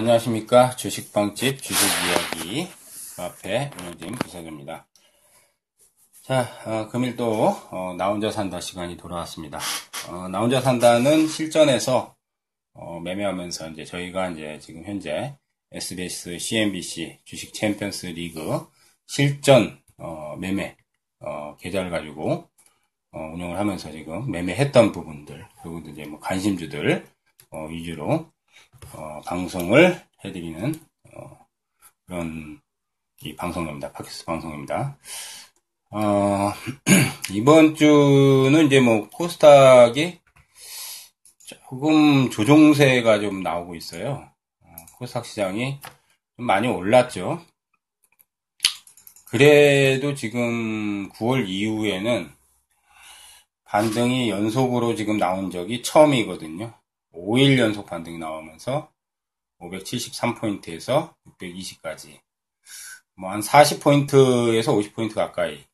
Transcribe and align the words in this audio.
네, 0.00 0.04
안녕하십니까. 0.04 0.76
주식방집 0.76 1.60
주식이야기 1.60 2.68
앞에 3.18 3.70
운영진 3.78 4.12
부석입니다. 4.12 4.86
자, 6.22 6.48
어, 6.64 6.88
금일 6.88 7.16
또, 7.16 7.48
어, 7.70 7.94
나 7.98 8.08
혼자 8.08 8.30
산다 8.30 8.62
시간이 8.62 8.96
돌아왔습니다. 8.96 9.60
어, 10.08 10.26
나 10.28 10.40
혼자 10.40 10.62
산다는 10.62 11.28
실전에서, 11.28 12.16
어, 12.72 13.00
매매하면서 13.00 13.72
이제 13.72 13.84
저희가 13.84 14.30
이제 14.30 14.58
지금 14.62 14.84
현재 14.86 15.36
SBS, 15.70 16.38
CNBC 16.38 17.18
주식 17.26 17.52
챔피언스 17.52 18.06
리그 18.06 18.66
실전, 19.06 19.82
어, 19.98 20.34
매매, 20.36 20.78
어, 21.18 21.56
계좌를 21.56 21.90
가지고, 21.90 22.48
어, 23.12 23.18
운영을 23.34 23.58
하면서 23.58 23.92
지금 23.92 24.30
매매했던 24.30 24.92
부분들, 24.92 25.46
그리고 25.62 25.80
이제 25.90 26.06
뭐 26.06 26.18
관심주들, 26.20 27.06
어, 27.50 27.66
위주로 27.66 28.32
어, 28.92 29.20
방송을 29.26 30.02
해드리는 30.24 30.74
어, 31.14 31.46
그런 32.06 32.60
이 33.22 33.36
방송입니다. 33.36 33.92
팟캐스트 33.92 34.24
방송입니다. 34.24 34.98
어, 35.90 36.52
이번 37.32 37.74
주는 37.74 38.66
이제 38.66 38.80
뭐 38.80 39.08
코스닥이 39.10 40.20
조금 41.46 42.30
조종세가 42.30 43.20
좀 43.20 43.42
나오고 43.42 43.74
있어요. 43.74 44.30
어, 44.60 44.76
코스닥 44.98 45.26
시장이 45.26 45.80
좀 46.36 46.46
많이 46.46 46.68
올랐죠. 46.68 47.44
그래도 49.26 50.14
지금 50.14 51.08
9월 51.10 51.48
이후에는 51.48 52.32
반등이 53.64 54.30
연속으로 54.30 54.96
지금 54.96 55.18
나온 55.18 55.50
적이 55.50 55.82
처음이거든요. 55.82 56.79
5일 57.12 57.58
연속 57.58 57.86
반등이 57.86 58.18
나오면서 58.18 58.90
573포인트에서 59.60 61.14
620까지 61.38 62.20
뭐 63.16 63.30
한 63.30 63.40
40포인트에서 63.40 64.68
50포인트 64.68 65.14
가까이 65.14 65.64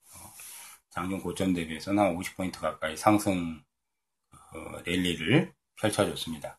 장중 0.91 1.20
고점 1.20 1.55
대비해서는 1.55 2.03
한 2.03 2.17
50포인트 2.17 2.59
가까이 2.59 2.97
상승 2.97 3.62
어, 4.33 4.78
랠리를 4.84 5.53
펼쳐줬습니다. 5.81 6.59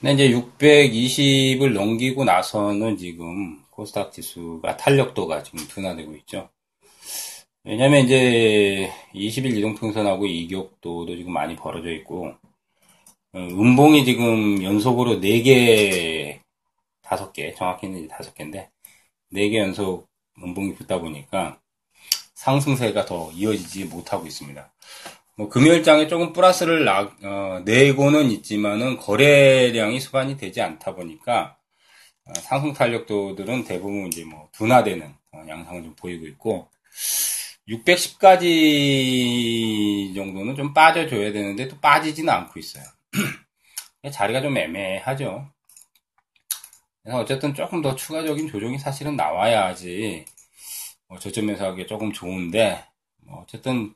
근데 0.00 0.26
이제 0.26 0.36
620을 0.36 1.72
넘기고 1.72 2.24
나서는 2.24 2.96
지금 2.98 3.62
코스닥 3.70 4.12
지수가 4.12 4.76
탄력도가 4.76 5.42
지금 5.42 5.66
둔화되고 5.68 6.14
있죠. 6.16 6.50
왜냐면 7.66 8.04
이제 8.04 8.92
20일 9.14 9.56
이동평선하고 9.56 10.26
이격도도 10.26 11.16
지금 11.16 11.32
많이 11.32 11.56
벌어져 11.56 11.90
있고 11.92 12.34
어, 13.32 13.38
음봉이 13.38 14.04
지금 14.04 14.62
연속으로 14.62 15.20
4개 15.20 16.40
5개 17.02 17.56
정확히는 17.56 18.08
5개인데 18.08 18.68
4개 19.32 19.56
연속 19.56 20.08
음봉이 20.42 20.74
붙다 20.74 21.00
보니까 21.00 21.58
상승세가 22.34 23.06
더 23.06 23.30
이어지지 23.32 23.86
못하고 23.86 24.26
있습니다. 24.26 24.70
뭐 25.36 25.48
금요일장에 25.48 26.06
조금 26.06 26.34
플러스를 26.34 26.84
나, 26.84 27.10
어, 27.22 27.62
내고는 27.64 28.30
있지만은 28.30 28.98
거래량이 28.98 30.00
수반이 30.00 30.36
되지 30.36 30.60
않다 30.60 30.94
보니까 30.94 31.56
어, 32.26 32.32
상승 32.42 32.74
탄력도들은 32.74 33.64
대부분 33.64 34.08
이제 34.08 34.22
뭐 34.24 34.50
둔화되는 34.52 35.14
어, 35.32 35.44
양상을 35.48 35.82
좀 35.82 35.94
보이고 35.96 36.26
있고 36.26 36.68
610까지 37.68 38.46
정도는 40.14 40.54
좀 40.56 40.74
빠져줘야 40.74 41.32
되는데 41.32 41.68
또 41.68 41.78
빠지지는 41.80 42.32
않고 42.32 42.58
있어요. 42.58 42.84
자리가 44.12 44.42
좀 44.42 44.56
애매하죠. 44.56 45.50
그래서 47.02 47.18
어쨌든 47.20 47.54
조금 47.54 47.82
더 47.82 47.94
추가적인 47.94 48.48
조정이 48.48 48.78
사실은 48.78 49.16
나와야지 49.16 50.24
뭐 51.08 51.18
저점에서 51.18 51.66
하기 51.68 51.86
조금 51.86 52.12
좋은데 52.12 52.84
뭐 53.18 53.42
어쨌든 53.42 53.94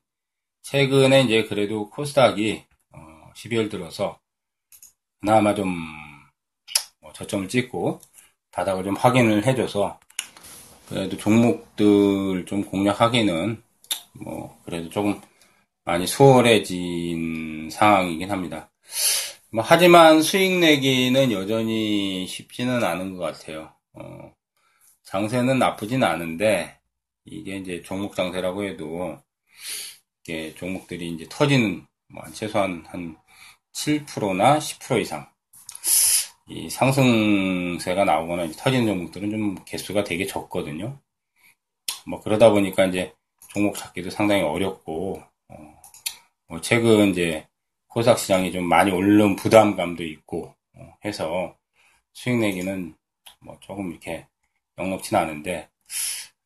최근에 0.63 1.23
이제 1.23 1.45
그래도 1.45 1.91
코스닥이 1.91 2.65
어 2.93 3.31
12월 3.35 3.71
들어서 3.71 4.21
그나마 5.21 5.55
좀 5.55 6.09
뭐 7.01 7.13
저점을 7.13 7.49
찍고 7.49 8.01
바닥을 8.53 8.85
좀 8.85 8.97
확인을 8.97 9.47
해줘서 9.47 9.99
그래도 10.89 11.19
종목들 11.19 12.47
좀 12.47 12.65
공략하기는 12.65 13.63
뭐 14.15 14.59
그래도 14.65 14.89
조금 14.89 15.21
많이 15.85 16.07
수월해진 16.07 17.69
상황이긴 17.71 18.31
합니다. 18.31 18.71
뭐 19.51 19.63
하지만 19.67 20.23
수익 20.23 20.59
내기는 20.59 21.31
여전히 21.33 22.27
쉽지는 22.27 22.83
않은 22.85 23.17
것 23.17 23.25
같아요. 23.25 23.73
어, 23.93 24.33
장세는 25.05 25.59
나쁘진 25.59 26.03
않은데 26.05 26.79
이게 27.25 27.57
이제 27.57 27.83
종목 27.83 28.15
장세라고 28.15 28.65
해도 28.65 29.19
이게 30.23 30.55
종목들이 30.55 31.11
이제 31.11 31.27
터지는 31.31 31.87
뭐 32.09 32.23
최소한 32.33 32.85
한 32.87 33.17
7%나 33.73 34.59
10% 34.59 35.01
이상 35.03 35.29
이 36.49 36.71
상승세가 36.71 38.05
나오거나 38.05 38.51
터지는 38.57 38.87
종목들은 38.87 39.31
좀 39.31 39.65
개수가 39.67 40.05
되게 40.05 40.27
적거든요. 40.27 40.99
뭐 42.07 42.21
그러다 42.21 42.51
보니까 42.51 42.87
이제 42.87 43.13
종목 43.51 43.77
찾기도 43.77 44.11
상당히 44.11 44.43
어렵고 44.43 45.23
어, 45.49 45.83
뭐 46.49 46.61
최근 46.61 47.11
이제 47.11 47.47
코스닥 47.89 48.19
시장이 48.19 48.53
좀 48.53 48.65
많이 48.65 48.91
오른 48.91 49.37
부담감도 49.37 50.05
있고 50.05 50.55
어, 50.75 50.95
해서 51.05 51.55
수익 52.15 52.39
내기는 52.39 52.95
뭐 53.41 53.59
조금 53.61 53.91
이렇게 53.91 54.27
영롭지는 54.79 55.23
않은데 55.23 55.69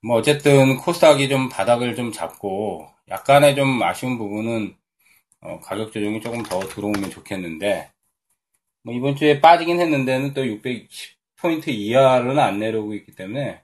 뭐 0.03 0.17
어쨌든 0.17 0.77
코스닥이 0.79 1.29
좀 1.29 1.49
바닥을 1.49 1.95
좀 1.95 2.11
잡고 2.13 2.89
약간의 3.09 3.55
좀 3.55 3.81
아쉬운 3.83 4.19
부분은 4.19 4.77
어, 5.43 5.61
가격 5.61 5.93
조정이 5.93 6.21
조금 6.21 6.43
더 6.43 6.61
들어오면 6.61 7.11
좋겠는데 7.11 7.91
뭐 8.85 8.95
이번 8.95 9.17
주에 9.17 9.41
빠지긴 9.41 9.81
했는데는 9.81 10.35
또 10.35 10.43
610포인트 10.45 11.69
이하로는 11.69 12.39
안 12.39 12.59
내려오고 12.59 12.95
있기 12.95 13.13
때문에 13.13 13.63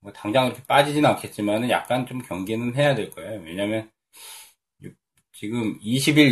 뭐 0.00 0.12
당장 0.12 0.46
그렇게 0.46 0.64
빠지진 0.64 1.04
않겠지만은 1.04 1.70
약간 1.70 2.06
좀 2.06 2.20
경계는 2.22 2.76
해야 2.76 2.94
될 2.94 3.10
거예요. 3.10 3.40
왜냐면 3.42 3.90
지금 5.32 5.78
20일 5.80 6.30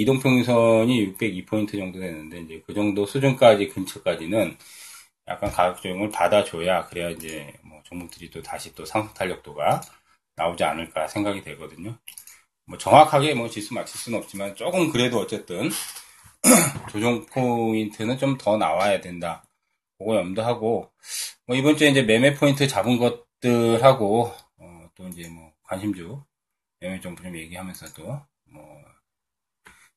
이동평균선이 0.00 1.14
602포인트 1.18 1.72
정도 1.76 2.00
되는데 2.00 2.40
이제 2.40 2.62
그 2.66 2.72
정도 2.72 3.04
수준까지 3.04 3.68
근처까지는 3.68 4.56
약간 5.28 5.50
가격 5.50 5.82
조정을 5.82 6.10
받아줘야 6.10 6.86
그래야 6.86 7.10
이제 7.10 7.52
뭐 7.62 7.82
종목들이 7.84 8.30
또 8.30 8.42
다시 8.42 8.74
또 8.74 8.86
상승 8.86 9.12
탄력도가 9.12 9.82
나오지 10.36 10.64
않을까 10.64 11.06
생각이 11.08 11.42
되거든요. 11.42 11.98
뭐 12.64 12.78
정확하게 12.78 13.34
뭐 13.34 13.48
지수 13.48 13.74
맞출 13.74 13.98
수는 13.98 14.18
없지만 14.18 14.56
조금 14.56 14.90
그래도 14.90 15.18
어쨌든 15.18 15.68
조정 16.90 17.26
포인트는 17.26 18.18
좀 18.18 18.38
더 18.38 18.56
나와야 18.56 19.00
된다. 19.00 19.44
그거 19.98 20.16
염두하고, 20.16 20.92
뭐 21.46 21.56
이번 21.56 21.76
주에 21.76 21.88
이제 21.90 22.02
매매 22.02 22.34
포인트 22.34 22.66
잡은 22.68 22.98
것들하고, 22.98 24.32
어, 24.58 24.88
또 24.94 25.08
이제 25.08 25.28
뭐 25.28 25.52
관심주 25.64 26.22
매매 26.80 27.00
정보 27.00 27.22
좀 27.22 27.36
얘기하면서도 27.36 28.04
뭐 28.52 28.82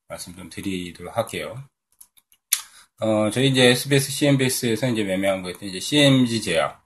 말씀 0.07 0.35
좀 0.35 0.49
드리도록 0.49 1.15
할게요. 1.15 1.63
어, 3.01 3.29
저희 3.31 3.49
이제 3.49 3.65
SBS, 3.67 4.11
CNBS에서 4.11 4.87
이제 4.89 5.03
매매한 5.03 5.41
거 5.43 5.51
이제 5.51 5.79
CMG 5.79 6.41
제약. 6.41 6.83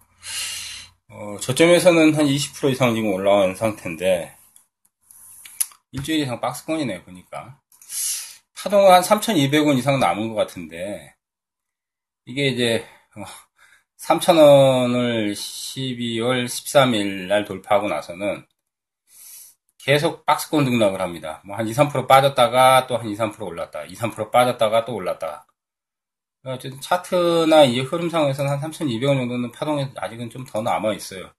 어, 1.10 1.38
저점에서는 1.40 2.16
한 2.16 2.26
20% 2.26 2.72
이상 2.72 2.96
지금 2.96 3.14
올라온 3.14 3.56
상태인데, 3.56 4.36
일주일 5.92 6.22
이상 6.22 6.40
박스권이네요, 6.42 7.04
보니까. 7.04 7.60
파동은 8.64 8.92
한 8.92 9.02
3,200원 9.04 9.78
이상 9.78 10.00
남은 10.00 10.30
것 10.30 10.36
같은데, 10.36 11.14
이게 12.26 12.48
이제, 12.50 12.86
3,000원을 13.98 15.32
어, 15.32 15.34
12월 15.34 16.46
13일 16.46 17.28
날 17.28 17.46
돌파하고 17.46 17.88
나서는 17.88 18.46
계속 19.78 20.26
박스권 20.26 20.66
등락을 20.66 21.02
합니다. 21.02 21.42
뭐 21.46 21.58
한 21.58 21.68
2, 21.68 21.74
3% 21.74 22.08
빠졌다가 22.08 22.88
또 22.88 22.98
한 22.98 23.08
2, 23.10 23.16
3% 23.16 23.42
올랐다. 23.46 23.84
2, 23.86 23.94
3% 23.96 24.32
빠졌다가 24.32 24.86
또 24.86 24.96
올랐다. 24.96 25.46
어쨌든 26.46 26.80
차트나 26.82 27.64
이 27.66 27.80
흐름상에서는 27.82 28.52
한 28.52 28.60
3,200원 28.60 29.18
정도는 29.18 29.52
파동이 29.52 29.88
아직은 29.96 30.30
좀 30.30 30.46
더 30.46 30.62
남아 30.62 30.94
있어요. 30.94 31.32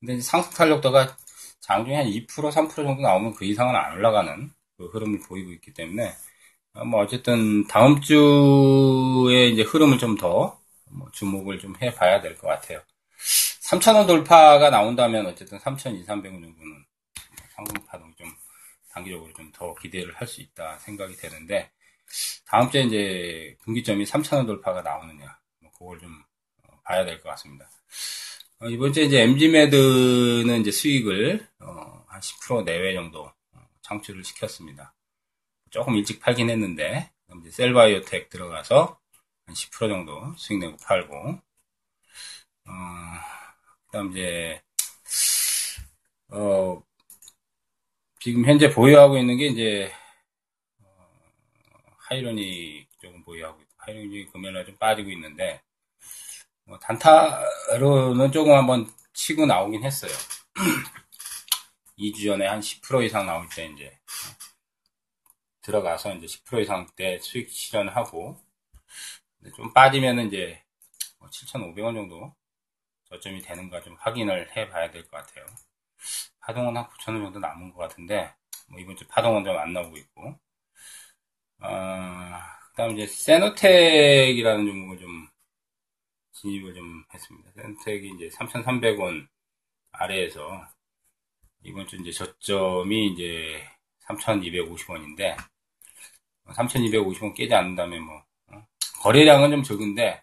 근데 0.00 0.20
상승 0.20 0.52
탄력도가 0.52 1.16
장중에 1.60 1.96
한 1.96 2.06
2%, 2.06 2.26
3% 2.52 2.70
정도 2.76 3.02
나오면 3.02 3.34
그 3.34 3.44
이상은 3.44 3.74
안 3.76 3.94
올라가는 3.94 4.50
그 4.78 4.86
흐름을 4.88 5.20
보이고 5.28 5.52
있기 5.52 5.72
때문에 5.74 6.08
어, 6.08 6.14
뭐 6.86 7.00
어쨌든 7.02 7.66
다음 7.66 8.00
주에 8.00 9.48
이제 9.48 9.62
흐름을 9.62 9.98
좀더 9.98 10.58
뭐 10.90 11.10
주목을 11.12 11.58
좀 11.58 11.74
해봐야 11.80 12.20
될 12.20 12.36
것 12.38 12.48
같아요. 12.48 12.80
3,000원 13.62 14.06
돌파가 14.06 14.70
나온다면 14.70 15.26
어쨌든 15.26 15.58
3,200, 15.58 16.06
300원 16.06 16.22
정도는 16.42 16.84
상승 17.54 17.74
파동이 17.86 18.12
좀 18.16 18.28
단기적으로 18.92 19.32
좀 19.34 19.50
더 19.52 19.74
기대를 19.74 20.14
할 20.14 20.26
수 20.26 20.40
있다 20.40 20.78
생각이 20.78 21.14
되는데 21.16 21.70
다음 22.46 22.70
주에 22.70 22.82
이제 22.82 23.56
분기점이 23.62 24.04
3,000원 24.04 24.46
돌파가 24.46 24.82
나오느냐, 24.82 25.38
뭐 25.60 25.70
그걸 25.72 25.98
좀 26.00 26.10
어, 26.64 26.80
봐야 26.84 27.04
될 27.04 27.20
것 27.20 27.28
같습니다. 27.30 27.68
어, 28.60 28.66
이번 28.68 28.92
주에 28.92 29.04
이제 29.04 29.22
MG매드는 29.22 30.60
이제 30.60 30.70
수익을 30.70 31.46
어, 31.60 32.04
한10% 32.10 32.64
내외 32.64 32.94
정도 32.94 33.24
어, 33.52 33.60
창출을 33.82 34.24
시켰습니다. 34.24 34.92
조금 35.70 35.96
일찍 35.96 36.20
팔긴 36.20 36.50
했는데, 36.50 37.10
이제 37.40 37.50
셀바이오텍 37.50 38.28
들어가서 38.30 38.98
한 39.46 39.54
10% 39.54 39.88
정도 39.88 40.34
수익 40.36 40.58
내고 40.58 40.76
팔고, 40.78 41.40
어, 42.66 42.72
그 43.86 43.92
다음 43.92 44.10
이제, 44.12 44.62
어, 46.28 46.82
지금 48.20 48.44
현재 48.44 48.70
보유하고 48.70 49.18
있는 49.18 49.36
게 49.36 49.46
이제, 49.46 49.92
어, 50.82 51.08
하이로닉 51.98 52.88
조금 53.00 53.22
보유하고 53.24 53.60
있고, 53.60 53.70
하이로닉 53.78 54.32
금요일날 54.32 54.66
좀 54.66 54.76
빠지고 54.76 55.10
있는데, 55.10 55.62
뭐 56.64 56.78
단타로는 56.78 58.32
조금 58.32 58.52
한번 58.52 58.88
치고 59.12 59.46
나오긴 59.46 59.82
했어요. 59.84 60.12
2주 61.98 62.24
전에 62.26 62.46
한 62.46 62.60
10% 62.60 63.04
이상 63.04 63.26
나올 63.26 63.48
때 63.48 63.66
이제 63.66 63.98
들어가서 65.62 66.14
이제 66.16 66.26
10% 66.26 66.60
이상 66.60 66.86
때 66.96 67.18
수익 67.20 67.50
실현하고 67.50 68.36
좀 69.56 69.72
빠지면은 69.72 70.26
이제 70.28 70.62
7,500원 71.30 71.82
뭐 71.82 71.92
정도 71.94 72.34
저점이 73.10 73.42
되는가 73.42 73.82
좀 73.82 73.96
확인을 74.00 74.56
해 74.56 74.68
봐야 74.68 74.90
될 74.90 75.02
것 75.04 75.10
같아요. 75.12 75.46
파동은 76.40 76.76
한 76.76 76.86
9,000원 76.88 77.24
정도 77.24 77.38
남은 77.40 77.72
것 77.72 77.78
같은데 77.80 78.34
뭐 78.68 78.80
이번 78.80 78.96
주 78.96 79.06
파동은 79.08 79.44
좀 79.44 79.56
안 79.58 79.72
나오고 79.72 79.96
있고 79.98 80.38
어, 81.60 81.68
그 82.70 82.76
다음 82.76 82.92
이제 82.98 83.06
세노텍이라는 83.06 84.66
종목을 84.66 84.98
좀 84.98 85.28
진입을 86.32 86.74
좀 86.74 87.04
했습니다. 87.14 87.50
센텍이 87.52 88.10
이제 88.16 88.28
3,300원 88.36 89.28
아래에서 89.92 90.66
이번 91.62 91.86
주 91.86 91.96
이제 91.96 92.10
저점이 92.12 93.12
이제 93.12 93.66
3,250원인데 94.16 95.36
3,250원 96.46 97.34
깨지 97.34 97.54
않는다면 97.54 98.02
뭐 98.02 98.22
어? 98.52 98.66
거래량은 99.02 99.50
좀 99.50 99.62
적은데 99.62 100.22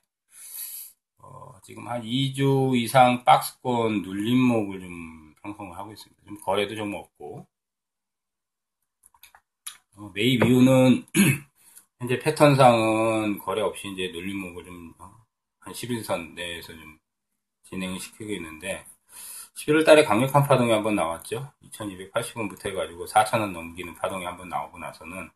어, 1.19 1.60
지금 1.63 1.88
한 1.88 2.01
2주 2.04 2.75
이상 2.78 3.24
박스권 3.24 4.01
눌림목을 4.01 4.80
좀 4.81 5.34
형성을 5.44 5.78
하고 5.78 5.94
있습니다. 5.94 6.24
좀 6.25 6.38
거래도 6.44 6.75
좀 6.75 6.94
없고 6.94 7.48
어, 9.98 10.12
매입 10.13 10.44
이유는 10.44 11.06
현재 12.00 12.19
패턴상은 12.19 13.40
거래 13.40 13.62
없이 13.62 13.88
이제 13.90 14.10
눌림목을 14.13 14.66
좀 14.66 14.94
한 15.68 15.74
11선 15.74 16.33
내에서 16.33 16.74
좀 16.74 16.98
진행을 17.63 18.00
시키고 18.00 18.31
있는데 18.36 18.86
11월 19.57 19.83
달에 19.83 20.04
강력한 20.04 20.44
파동이 20.44 20.71
한번 20.71 20.95
나왔죠. 20.95 21.51
2280원부터 21.63 22.68
해가지고 22.68 23.06
4000원 23.06 23.51
넘기는 23.51 23.94
파동이 23.95 24.24
한번 24.24 24.50
나오고 24.50 24.77
나서는 24.77 25.30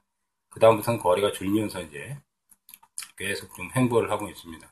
그 0.50 0.60
다음부터는 0.60 1.00
거리가 1.00 1.32
줄면서 1.32 1.82
이제 1.82 2.18
계속 3.18 3.54
좀 3.56 3.70
횡보를 3.76 4.12
하고 4.12 4.30
있습니다. 4.30 4.72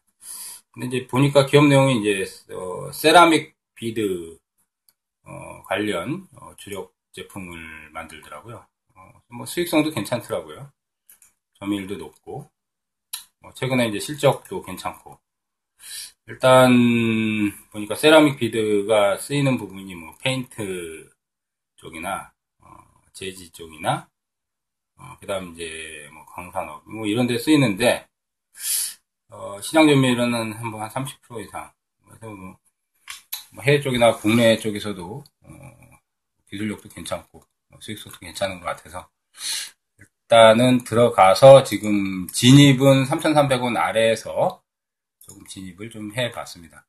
근데 0.71 0.87
이제 0.87 1.07
보니까 1.07 1.47
기업 1.47 1.65
내용이 1.65 1.99
이제 1.99 2.53
어, 2.53 2.91
세라믹 2.91 3.55
비드 3.73 4.37
어, 5.23 5.63
관련 5.63 6.27
어, 6.39 6.53
주력 6.57 6.93
제품을 7.13 7.89
만들더라고요. 7.89 8.67
어, 8.95 9.21
뭐 9.29 9.47
수익성도 9.47 9.89
괜찮더라고요. 9.91 10.71
점유율도 11.55 11.97
높고 11.97 12.51
뭐 13.39 13.53
최근에 13.55 13.87
이제 13.87 13.99
실적도 13.99 14.61
괜찮고 14.61 15.19
일단 16.29 16.71
보니까 17.71 17.95
세라믹 17.95 18.37
비드가 18.37 19.17
쓰이는 19.17 19.57
부분이 19.57 19.95
뭐 19.95 20.13
페인트 20.21 21.09
쪽이나 21.75 22.31
어, 22.59 22.67
제지 23.13 23.51
쪽이나 23.51 24.07
어, 24.95 25.17
그다음 25.19 25.53
이제 25.53 26.07
뭐 26.13 26.23
광산업 26.27 26.87
뭐 26.87 27.07
이런 27.07 27.25
데 27.25 27.35
쓰이는데 27.39 28.07
어, 29.29 29.59
시장 29.61 29.87
점유율은 29.87 30.53
한번 30.53 30.81
한 30.81 30.89
30% 30.89 31.43
이상. 31.47 31.71
그래서 32.05 32.27
뭐, 32.27 32.57
뭐 33.51 33.63
해외 33.63 33.81
쪽이나 33.81 34.13
국내 34.13 34.59
쪽에서도 34.59 35.23
어, 35.41 35.51
기술력도 36.47 36.89
괜찮고 36.89 37.41
뭐 37.69 37.79
수익성도 37.81 38.19
괜찮은 38.19 38.59
것 38.59 38.67
같아서. 38.67 39.09
일단은 39.97 40.83
들어가서 40.83 41.63
지금 41.63 42.27
진입은 42.27 43.05
3,300원 43.05 43.77
아래에서 43.77 44.61
조금 45.29 45.45
진입을 45.45 45.91
좀 45.91 46.11
해봤습니다. 46.15 46.85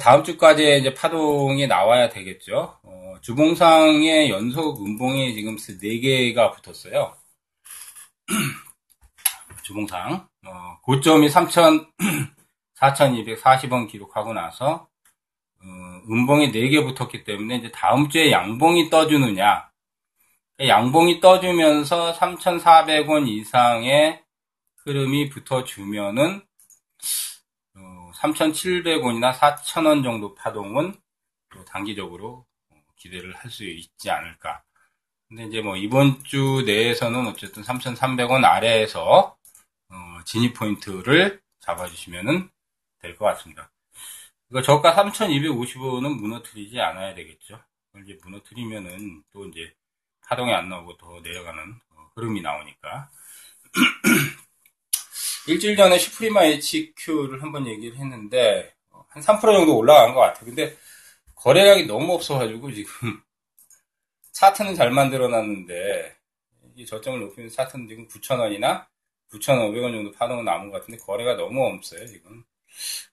다음 0.00 0.24
주까지 0.24 0.78
이제 0.80 0.92
파동이 0.92 1.66
나와야 1.68 2.08
되겠죠. 2.08 2.78
어, 2.82 3.14
주봉상의 3.20 4.28
연속 4.30 4.84
음봉이 4.84 5.34
지금 5.34 5.56
4개가 5.56 6.52
붙었어요. 6.52 7.14
주봉상. 9.62 10.26
어, 10.46 10.78
고점이 10.82 11.28
3,000, 11.28 11.86
4,240원 12.76 13.88
기록하고 13.92 14.32
나서, 14.32 14.88
어, 15.60 15.66
음봉이 16.10 16.50
4개 16.50 16.82
붙었기 16.82 17.24
때문에 17.24 17.56
이제 17.56 17.70
다음 17.70 18.08
주에 18.08 18.32
양봉이 18.32 18.90
떠주느냐. 18.90 19.70
양봉이 20.60 21.20
떠주면서 21.20 22.14
3,400원 22.14 23.28
이상의 23.28 24.22
흐름이 24.84 25.28
붙어주면은 25.30 26.42
3,700원이나 28.24 29.32
4,000원 29.34 30.02
정도 30.02 30.34
파동은 30.34 30.94
단기적으로 31.66 32.46
기대를 32.96 33.34
할 33.34 33.50
수 33.50 33.64
있지 33.64 34.10
않을까. 34.10 34.62
근데 35.28 35.44
이제 35.46 35.60
뭐 35.62 35.76
이번 35.76 36.22
주 36.24 36.62
내에서는 36.66 37.26
어쨌든 37.28 37.62
3,300원 37.62 38.44
아래에서 38.44 39.36
어, 39.90 39.96
진입 40.26 40.54
포인트를 40.54 41.42
잡아주시면 41.60 42.50
될것 43.00 43.18
같습니다. 43.36 43.70
이거 44.50 44.62
저가 44.62 44.94
3,250원은 44.94 46.16
무너뜨리지 46.20 46.80
않아야 46.80 47.14
되겠죠. 47.14 47.62
이제 48.02 48.18
무너뜨리면은 48.24 49.24
또 49.32 49.46
이제 49.48 49.72
파동이 50.28 50.52
안 50.54 50.68
나오고 50.68 50.96
더 50.96 51.20
내려가는 51.22 51.80
어, 51.90 52.10
흐름이 52.16 52.40
나오니까. 52.42 53.10
일주일 55.46 55.76
전에 55.76 55.98
슈프리마 55.98 56.44
HQ를 56.44 57.42
한번 57.42 57.66
얘기를 57.66 57.96
했는데 57.98 58.72
어, 58.90 59.04
한3% 59.12 59.40
정도 59.40 59.76
올라간 59.76 60.14
것 60.14 60.20
같아요. 60.20 60.46
근데 60.46 60.76
거래량이 61.36 61.84
너무 61.86 62.14
없어가지고 62.14 62.72
지금 62.72 62.90
차트는 64.32 64.74
잘 64.74 64.90
만들어놨는데 64.90 66.16
이 66.76 66.86
저점을 66.86 67.20
높이면 67.20 67.50
차트는 67.50 67.88
지금 67.88 68.08
9,000원이나 68.08 68.86
9,500원 69.32 69.92
정도 69.92 70.12
파동은 70.12 70.44
남은 70.44 70.70
것 70.70 70.80
같은데 70.80 70.98
거래가 71.04 71.36
너무 71.36 71.64
없어요 71.66 72.06
지금. 72.06 72.44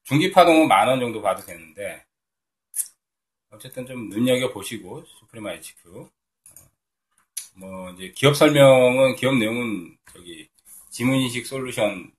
중기 0.03 0.31
파동은 0.31 0.67
만 0.67 0.87
원 0.89 0.99
정도 0.99 1.21
봐도 1.21 1.43
되는데 1.45 2.03
어쨌든 3.51 3.85
좀 3.85 4.09
눈여겨 4.09 4.51
보시고 4.53 5.03
슈프리마 5.05 5.51
HQ 5.53 5.89
어, 5.99 6.09
뭐 7.55 7.89
이제 7.91 8.11
기업 8.15 8.35
설명은 8.35 9.15
기업 9.17 9.35
내용은 9.37 9.97
저기 10.13 10.49
지문인식 10.89 11.45
솔루션 11.45 12.11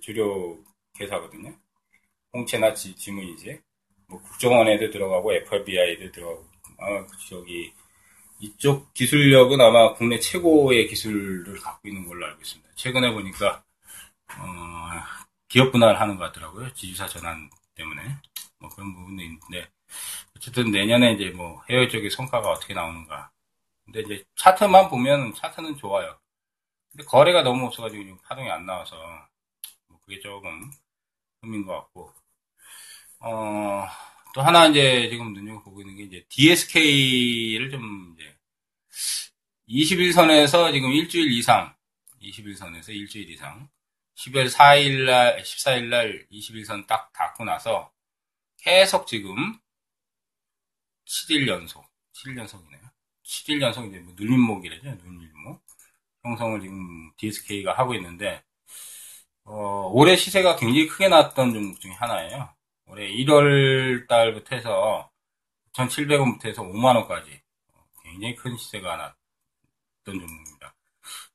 주력 0.00 0.58
회사거든요. 1.00 1.54
홍채나 2.32 2.74
지, 2.74 2.94
지문이지. 2.94 3.60
뭐 4.08 4.20
국정원에도 4.22 4.90
들어가고 4.90 5.32
FBI에도 5.34 6.10
들어가고 6.12 6.46
아 6.78 7.06
저기 7.28 7.72
이쪽 8.40 8.92
기술력은 8.94 9.60
아마 9.60 9.94
국내 9.94 10.18
최고의 10.18 10.88
기술을 10.88 11.58
갖고 11.60 11.88
있는 11.88 12.06
걸로 12.06 12.26
알고 12.26 12.40
있습니다. 12.40 12.70
최근에 12.74 13.12
보니까 13.12 13.64
어, 14.38 14.90
기업 15.48 15.72
분할하는 15.72 16.16
것 16.16 16.24
같더라고요. 16.26 16.72
지주사 16.74 17.06
전환 17.06 17.50
때문에 17.74 18.02
뭐 18.58 18.68
그런 18.70 18.94
부분도 18.94 19.22
있는데 19.22 19.68
어쨌든 20.36 20.70
내년에 20.70 21.14
이제 21.14 21.30
뭐 21.30 21.62
해외 21.68 21.88
쪽의 21.88 22.10
성과가 22.10 22.50
어떻게 22.50 22.74
나오는가. 22.74 23.30
근데 23.84 24.00
이제 24.00 24.24
차트만 24.36 24.90
보면 24.90 25.34
차트는 25.34 25.76
좋아요. 25.76 26.18
근데 26.90 27.04
거래가 27.04 27.42
너무 27.42 27.66
없어가지고 27.66 28.18
파동이 28.22 28.50
안 28.50 28.66
나와서 28.66 28.96
그게 30.08 30.20
조금 30.20 30.70
흠인 31.42 31.66
것 31.66 31.74
같고, 31.74 32.14
어, 33.20 33.86
또 34.34 34.40
하나 34.40 34.66
이제 34.66 35.08
지금 35.10 35.34
눈여겨보고 35.34 35.82
있는 35.82 35.96
게 35.96 36.04
이제 36.04 36.26
DSK를 36.30 37.70
좀 37.70 38.16
이제 38.16 38.34
21선에서 39.68 40.72
지금 40.72 40.90
일주일 40.92 41.30
이상, 41.32 41.76
21선에서 42.22 42.88
일주일 42.88 43.28
이상, 43.28 43.68
10월 44.14 44.50
4일날, 44.50 45.42
14일날 45.42 46.26
21선 46.30 46.86
딱 46.86 47.12
닫고 47.12 47.44
나서 47.44 47.92
계속 48.56 49.06
지금 49.06 49.58
7일 51.04 51.48
연속, 51.48 51.86
7일 52.14 52.38
연속이네요. 52.38 52.80
7일 53.24 53.60
연속 53.60 53.86
이제 53.86 53.98
뭐 53.98 54.14
눌림목이래죠, 54.16 54.88
눌림목. 55.04 55.62
형성을 56.24 56.60
지금 56.62 57.12
DSK가 57.18 57.74
하고 57.74 57.94
있는데, 57.94 58.42
어, 59.50 59.90
올해 59.94 60.14
시세가 60.14 60.56
굉장히 60.56 60.86
크게 60.88 61.08
나왔던 61.08 61.54
종목 61.54 61.80
중에 61.80 61.92
하나예요. 61.92 62.50
올해 62.86 63.08
1월 63.08 64.06
달부터 64.06 64.56
해서 64.56 65.10
2,700원부터 65.72 66.46
해서 66.46 66.62
5만원까지 66.62 67.40
굉장히 68.04 68.34
큰 68.34 68.56
시세가 68.58 68.96
났던 68.96 70.20
종목입니다. 70.20 70.74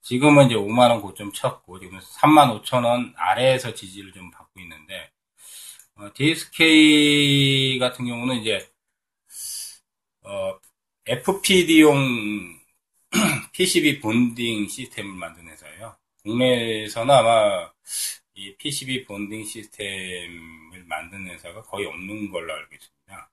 지금은 0.01 0.45
이제 0.45 0.55
5만원 0.55 1.01
고점 1.01 1.31
쳤고, 1.31 1.79
지금 1.79 1.97
3만 1.99 2.61
5천원 2.61 3.13
아래에서 3.15 3.73
지지를 3.73 4.11
좀 4.11 4.29
받고 4.29 4.59
있는데, 4.59 5.11
어, 5.95 6.09
DSK 6.13 7.79
같은 7.79 8.05
경우는 8.05 8.35
이제, 8.35 8.69
어, 10.21 10.59
FPD용 11.07 12.59
PCB 13.53 14.01
본딩 14.01 14.67
시스템을 14.67 15.13
만든 15.13 15.47
회사예요. 15.47 15.95
국내에서는 16.23 17.13
아마 17.13 17.71
이 18.35 18.55
PCB 18.57 19.05
본딩 19.05 19.43
시스템을 19.45 20.83
만든 20.85 21.27
회사가 21.29 21.61
거의 21.63 21.85
없는 21.87 22.31
걸로 22.31 22.53
알고 22.53 22.75
있습니다. 22.75 23.31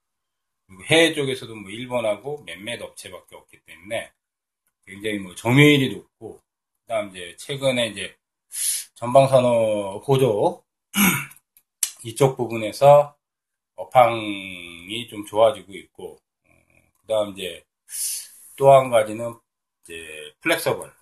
그리고 0.66 0.85
해외 0.85 1.14
쪽에서도 1.14 1.54
뭐 1.56 1.70
일본하고 1.70 2.44
몇몇 2.44 2.80
업체밖에 2.82 3.37
없기 3.37 3.61
때문에 3.66 4.12
굉장히 4.87 5.18
뭐 5.18 5.35
점유율이 5.35 5.94
높고, 5.94 6.38
그 6.38 6.87
다음 6.88 7.11
이제 7.11 7.37
최근에 7.38 7.88
이제 7.88 8.16
전방산업 8.94 10.04
보조 10.04 10.64
이쪽 12.04 12.37
부분에서 12.37 13.16
업황이 13.76 15.09
좀 15.09 15.25
좋아지고 15.26 15.75
있고, 15.75 16.20
그 17.00 17.06
다음 17.09 17.32
이제 17.32 17.64
또 18.56 18.70
한 18.73 18.90
가지는 18.90 19.35
이제 19.82 20.35
flexible 20.40 20.92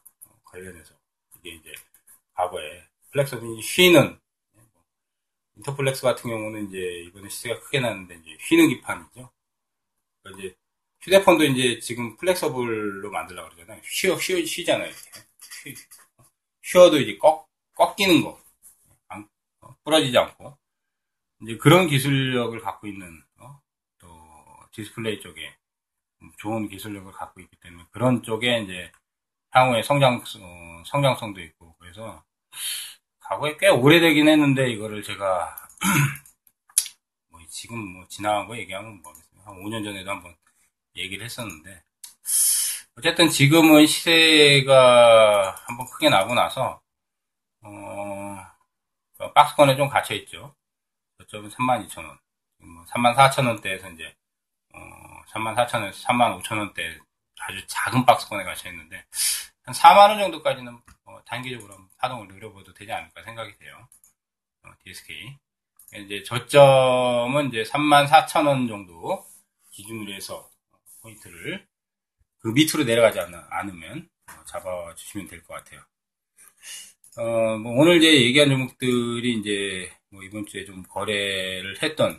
관련해서 0.44 0.94
이게 1.38 1.50
이제 1.50 1.72
과거에 2.34 2.84
flexible이 3.12 3.60
휘는 3.60 4.18
인터플렉스 5.56 6.02
같은 6.02 6.30
경우는 6.30 6.68
이제 6.68 6.78
이번에 7.06 7.28
시세가 7.28 7.60
크게 7.60 7.80
났는데 7.80 8.16
이제 8.16 8.36
휘는 8.48 8.68
기판이죠. 8.68 9.30
그러니까 10.22 10.42
이제 10.42 10.56
휴대폰도 11.00 11.44
이제 11.44 11.80
지금 11.80 12.16
flexible로 12.16 13.10
만들려고 13.10 13.50
그러잖아요. 13.50 13.80
휘어, 13.82 14.14
휘어, 14.14 14.38
휘잖아요. 14.38 14.88
이렇게. 14.88 15.10
휘, 15.64 15.74
휘어도 16.64 16.98
이제 16.98 17.16
꺾, 17.18 17.48
꺾이는 17.74 18.22
거. 18.22 18.40
안, 19.08 19.28
어, 19.60 19.76
부러지지 19.84 20.16
않고. 20.16 20.58
이제 21.42 21.56
그런 21.56 21.86
기술력을 21.88 22.58
갖고 22.60 22.86
있는, 22.86 23.22
어, 23.38 23.60
또, 23.98 24.08
디스플레이 24.72 25.20
쪽에 25.20 25.56
좋은 26.38 26.68
기술력을 26.68 27.10
갖고 27.12 27.40
있기 27.40 27.56
때문에 27.60 27.84
그런 27.90 28.22
쪽에 28.22 28.60
이제 28.60 28.90
향후에 29.50 29.82
성장, 29.82 30.22
어, 30.40 30.82
성장성도 30.86 31.40
있고, 31.40 31.74
그래서 31.78 32.22
과거에 33.20 33.56
꽤 33.58 33.68
오래되긴 33.68 34.26
했는데 34.28 34.70
이거를 34.70 35.02
제가 35.02 35.54
뭐 37.28 37.40
지금 37.50 37.78
뭐 37.78 38.06
지나간 38.08 38.46
거 38.48 38.56
얘기하면 38.56 39.02
뭐겠어요. 39.02 39.42
한 39.44 39.54
5년 39.56 39.84
전에도 39.84 40.10
한번 40.10 40.34
얘기를 40.96 41.24
했었는데 41.24 41.82
어쨌든 42.96 43.28
지금은 43.28 43.86
시세가 43.86 45.56
한번 45.66 45.86
크게 45.86 46.08
나고 46.08 46.34
나서 46.34 46.80
어, 47.60 48.46
박스권에 49.34 49.76
좀 49.76 49.88
갇혀 49.88 50.14
있죠. 50.14 50.54
저점은 51.18 51.50
32,000원. 51.50 52.18
뭐 52.60 52.84
34,000원대에서 52.86 53.92
이제 53.94 54.14
어, 54.74 54.80
34,000원에서 55.28 55.92
35,000원대 55.92 56.98
아주 57.40 57.64
작은 57.66 58.04
박스권에 58.04 58.44
갇혀 58.44 58.70
있는데 58.70 59.04
한 59.64 59.74
4만 59.74 60.10
원 60.10 60.18
정도까지는 60.18 60.80
어, 61.04 61.18
단기적으로 61.26 61.76
파동을 61.98 62.28
노려봐도 62.28 62.72
되지 62.74 62.92
않을까 62.92 63.22
생각이 63.22 63.56
돼요. 63.58 63.88
어, 64.64 64.70
DSK. 64.84 65.36
이제 66.04 66.22
저점은 66.22 67.48
이제 67.48 67.62
34,000원 67.62 68.68
정도 68.68 69.26
기준으로 69.70 70.12
해서 70.12 70.50
포인트를 71.02 71.66
그 72.40 72.48
밑으로 72.48 72.84
내려가지 72.84 73.18
않으면 73.20 74.08
어, 74.28 74.44
잡아주시면 74.46 75.28
될 75.28 75.42
것 75.44 75.54
같아요. 75.54 75.80
어, 77.16 77.58
뭐 77.58 77.72
오늘 77.80 77.96
이제 77.98 78.12
얘기한 78.22 78.48
종목들이 78.50 79.34
이제 79.40 79.90
뭐 80.10 80.22
이번 80.22 80.46
주에 80.46 80.64
좀 80.64 80.82
거래를 80.84 81.82
했던 81.82 82.12
어, 82.14 82.18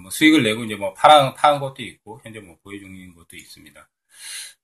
뭐 0.00 0.10
수익을 0.10 0.42
내고 0.42 0.64
이제 0.64 0.74
뭐 0.76 0.92
파란 0.94 1.34
파는 1.34 1.60
것도 1.60 1.82
있고 1.82 2.20
현재 2.24 2.40
뭐 2.40 2.56
보유 2.62 2.80
중인 2.80 3.14
것도 3.14 3.36
있습니다. 3.36 3.88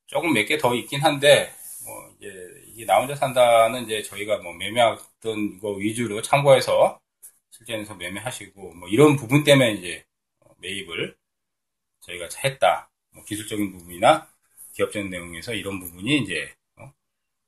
조금 0.06 0.32
몇 0.32 0.47
개 0.47 0.58
더 0.58 0.75
있긴 0.75 1.00
한데 1.02 1.52
뭐 1.85 2.14
이제 2.18 2.28
이게 2.68 2.85
나 2.87 2.99
혼자 3.00 3.14
산다는 3.14 3.85
이제 3.85 4.02
저희가 4.02 4.38
뭐 4.38 4.52
매매했던 4.54 5.61
거 5.61 5.73
위주로 5.73 6.23
참고해서 6.23 7.00
실전에서 7.50 7.94
매매하시고 7.97 8.75
뭐 8.75 8.88
이런 8.88 9.16
부분 9.16 9.44
때문에 9.44 9.73
이제 9.75 10.04
매입을 10.58 11.16
저희가 12.00 12.28
했다. 12.44 12.90
뭐 13.11 13.25
기술적인 13.25 13.73
부분이나 13.73 14.28
기업적인 14.75 15.11
내용에서 15.11 15.54
이런 15.54 15.80
부분이 15.80 16.18
이제 16.20 16.52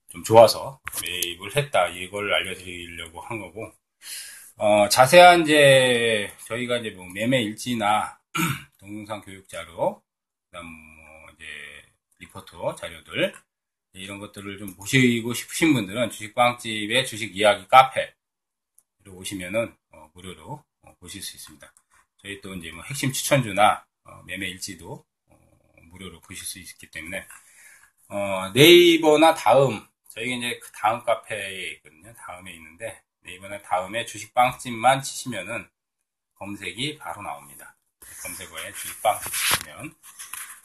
어좀 0.08 0.24
좋아서 0.24 0.80
매입을 1.02 1.56
했다. 1.56 1.88
이걸 1.88 2.32
알려드리려고 2.34 3.20
한 3.20 3.38
거고 3.40 3.72
어 4.62 4.90
자세한 4.90 5.40
이제 5.40 6.30
저희가 6.46 6.76
이제 6.76 6.90
뭐 6.90 7.06
매매 7.14 7.40
일지나 7.40 8.20
동영상 8.78 9.22
교육 9.22 9.48
자료, 9.48 10.02
그다음 10.50 10.66
뭐 10.66 11.30
이제 11.32 11.46
리포트 12.18 12.56
자료들 12.76 13.32
이런 13.94 14.18
것들을 14.18 14.58
좀 14.58 14.74
보시고 14.74 15.32
싶으신 15.32 15.72
분들은 15.72 16.10
주식빵집의 16.10 17.06
주식 17.06 17.34
이야기 17.34 17.66
카페로 17.68 18.12
오시면은 19.14 19.74
어, 19.92 20.10
무료로 20.12 20.62
어, 20.82 20.94
보실 21.00 21.22
수 21.22 21.36
있습니다. 21.36 21.72
저희 22.18 22.42
또 22.42 22.54
이제 22.54 22.70
뭐 22.70 22.84
핵심 22.84 23.12
추천주나 23.12 23.86
어, 24.04 24.22
매매 24.26 24.46
일지도 24.50 25.06
무료로 25.90 26.20
보실 26.20 26.44
수 26.44 26.58
있기 26.58 26.90
때문에 26.90 27.26
네이버나 28.52 29.32
다음 29.32 29.86
저희가 30.10 30.36
이제 30.36 30.58
그 30.58 30.70
다음 30.72 31.02
카페에 31.02 31.76
있거든요. 31.76 32.12
다음에 32.12 32.52
있는데 32.52 33.02
네이버나 33.30 33.62
다음에 33.62 34.04
주식빵집만 34.04 35.02
치시면은 35.02 35.68
검색이 36.34 36.98
바로 36.98 37.22
나옵니다. 37.22 37.76
검색어에 38.22 38.72
주식빵집 38.72 39.32
치시면 39.32 39.94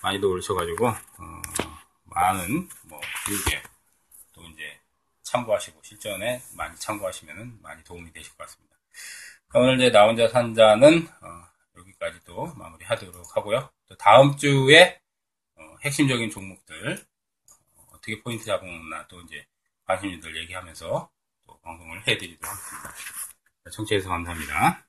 많이도 0.01 0.31
오르셔가지고 0.31 0.87
어, 0.87 1.41
많은 2.05 2.67
뭐 2.83 2.99
교육에 3.27 3.61
또 4.33 4.43
이제 4.45 4.79
참고하시고 5.21 5.81
실전에 5.83 6.41
많이 6.55 6.75
참고하시면 6.77 7.59
많이 7.61 7.83
도움이 7.83 8.11
되실 8.13 8.31
것 8.35 8.45
같습니다. 8.45 8.75
오늘 9.53 9.75
이제 9.75 9.91
나 9.91 10.05
혼자 10.05 10.27
산자는 10.27 11.07
어, 11.21 11.47
여기까지 11.77 12.19
또 12.25 12.47
마무리하도록 12.55 13.37
하고요. 13.37 13.69
또 13.87 13.95
다음 13.97 14.35
주에 14.37 14.99
어, 15.55 15.75
핵심적인 15.83 16.31
종목들 16.31 17.05
어, 17.75 17.91
떻게 17.91 18.19
포인트 18.21 18.43
잡으나 18.43 19.07
또 19.07 19.21
이제 19.21 19.45
관심인들 19.85 20.35
얘기하면서 20.37 21.09
또 21.14 21.14
방송을 21.65 22.07
해드리도록 22.07 22.53
하겠습니다. 22.53 23.71
청취해주셔서 23.71 24.13
감사합니다. 24.13 24.84